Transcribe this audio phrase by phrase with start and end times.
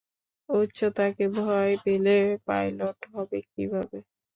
[0.49, 2.17] উচ্চতাকে ভয় পেলে
[2.47, 3.97] পাইলট হবে কীভাবে?